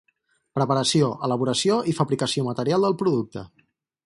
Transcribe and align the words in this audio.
Preparació, 0.59 1.09
elaboració 1.27 1.77
i 1.93 1.95
fabricació 2.01 2.49
material 2.51 2.89
del 2.89 2.97
producte. 3.05 3.47